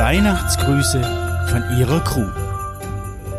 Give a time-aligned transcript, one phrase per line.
[0.00, 1.02] Weihnachtsgrüße
[1.50, 2.26] von ihrer Crew.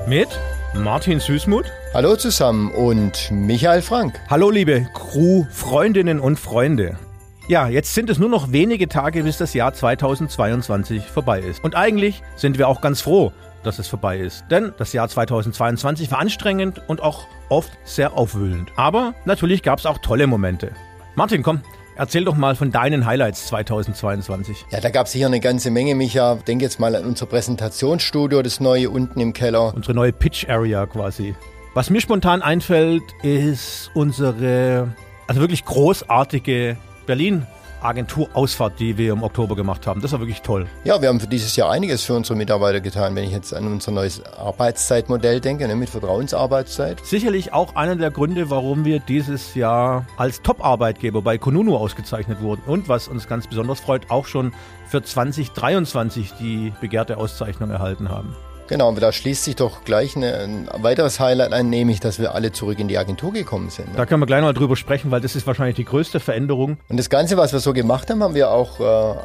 [0.07, 0.27] Mit
[0.75, 1.65] Martin Süßmuth.
[1.91, 4.21] Hallo zusammen und Michael Frank.
[4.29, 6.99] Hallo liebe Crew, Freundinnen und Freunde.
[7.47, 11.63] Ja, jetzt sind es nur noch wenige Tage, bis das Jahr 2022 vorbei ist.
[11.63, 13.31] Und eigentlich sind wir auch ganz froh,
[13.63, 14.45] dass es vorbei ist.
[14.51, 18.71] Denn das Jahr 2022 war anstrengend und auch oft sehr aufwühlend.
[18.75, 20.73] Aber natürlich gab es auch tolle Momente.
[21.15, 21.61] Martin, komm,
[22.01, 24.65] Erzähl doch mal von deinen Highlights 2022.
[24.71, 26.33] Ja, da gab es sicher eine ganze Menge, Micha.
[26.47, 29.71] Denk jetzt mal an unser Präsentationsstudio, das neue unten im Keller.
[29.75, 31.35] Unsere neue Pitch Area quasi.
[31.75, 34.95] Was mir spontan einfällt, ist unsere,
[35.27, 37.45] also wirklich großartige Berlin
[37.81, 40.01] Agenturausfahrt, die wir im Oktober gemacht haben.
[40.01, 40.67] Das war wirklich toll.
[40.83, 43.67] Ja, wir haben für dieses Jahr einiges für unsere Mitarbeiter getan, wenn ich jetzt an
[43.67, 47.05] unser neues Arbeitszeitmodell denke, ne, mit Vertrauensarbeitszeit.
[47.05, 52.61] Sicherlich auch einer der Gründe, warum wir dieses Jahr als Top-Arbeitgeber bei Konunu ausgezeichnet wurden
[52.65, 54.53] und was uns ganz besonders freut, auch schon
[54.87, 58.35] für 2023 die begehrte Auszeichnung erhalten haben.
[58.71, 62.33] Genau, und da schließt sich doch gleich eine, ein weiteres Highlight ein, nämlich, dass wir
[62.33, 63.89] alle zurück in die Agentur gekommen sind.
[63.89, 63.95] Ne?
[63.97, 66.77] Da können wir gleich mal drüber sprechen, weil das ist wahrscheinlich die größte Veränderung.
[66.87, 68.83] Und das Ganze, was wir so gemacht haben, haben wir auch äh,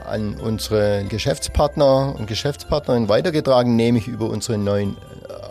[0.08, 4.96] an unsere Geschäftspartner und Geschäftspartnerinnen weitergetragen, nämlich über unsere neuen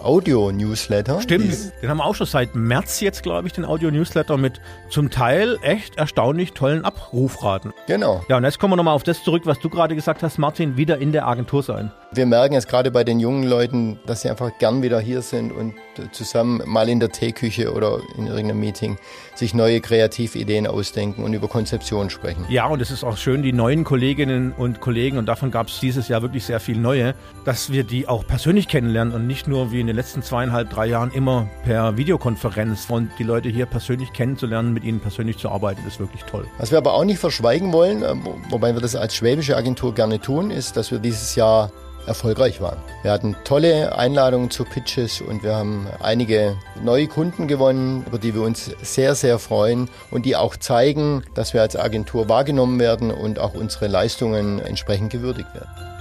[0.05, 1.21] Audio-Newsletter.
[1.21, 5.09] Stimmt, den haben wir auch schon seit März jetzt, glaube ich, den Audio-Newsletter mit zum
[5.09, 7.73] Teil echt erstaunlich tollen Abrufraten.
[7.87, 8.23] Genau.
[8.27, 10.77] Ja, und jetzt kommen wir nochmal auf das zurück, was du gerade gesagt hast, Martin,
[10.77, 11.91] wieder in der Agentur sein.
[12.15, 15.51] Wir merken jetzt gerade bei den jungen Leuten, dass sie einfach gern wieder hier sind
[15.51, 15.73] und
[16.13, 18.97] zusammen mal in der Teeküche oder in irgendeinem Meeting
[19.33, 22.45] sich neue Kreativideen ausdenken und über Konzeption sprechen.
[22.47, 25.81] Ja, und es ist auch schön, die neuen Kolleginnen und Kollegen, und davon gab es
[25.81, 29.73] dieses Jahr wirklich sehr viele neue, dass wir die auch persönlich kennenlernen und nicht nur
[29.73, 32.85] wie in den letzten zweieinhalb, drei Jahren immer per Videokonferenz.
[32.89, 36.45] Und die Leute hier persönlich kennenzulernen, mit ihnen persönlich zu arbeiten, ist wirklich toll.
[36.59, 38.15] Was wir aber auch nicht verschweigen wollen, äh,
[38.49, 41.71] wobei wir das als schwäbische Agentur gerne tun, ist, dass wir dieses Jahr
[42.07, 42.77] erfolgreich waren.
[43.01, 48.33] Wir hatten tolle Einladungen zu Pitches und wir haben einige neue Kunden gewonnen, über die
[48.33, 53.11] wir uns sehr, sehr freuen und die auch zeigen, dass wir als Agentur wahrgenommen werden
[53.11, 55.94] und auch unsere Leistungen entsprechend gewürdigt werden.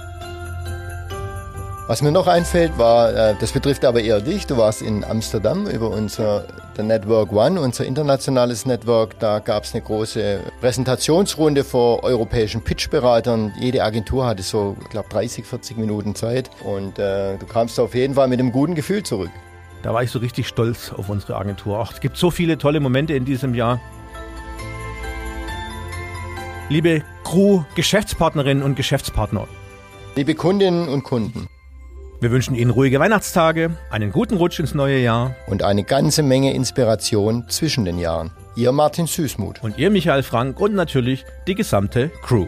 [1.87, 5.67] Was mir noch einfällt, war, äh, das betrifft aber eher dich, du warst in Amsterdam
[5.67, 9.19] über unser der Network One, unser internationales Network.
[9.19, 13.53] Da gab es eine große Präsentationsrunde vor europäischen Pitchberatern.
[13.59, 17.93] Jede Agentur hatte so, ich glaube, 30, 40 Minuten Zeit und äh, du kamst auf
[17.93, 19.29] jeden Fall mit einem guten Gefühl zurück.
[19.83, 21.77] Da war ich so richtig stolz auf unsere Agentur.
[21.79, 23.79] Ach, es gibt so viele tolle Momente in diesem Jahr.
[26.69, 29.47] Liebe Crew, Geschäftspartnerinnen und Geschäftspartner.
[30.15, 31.47] Liebe Kundinnen und Kunden.
[32.25, 35.35] Wir wünschen Ihnen ruhige Weihnachtstage, einen guten Rutsch ins neue Jahr.
[35.45, 38.31] Und eine ganze Menge Inspiration zwischen den Jahren.
[38.55, 39.61] Ihr Martin Süßmuth.
[39.61, 42.47] Und ihr Michael Frank und natürlich die gesamte Crew.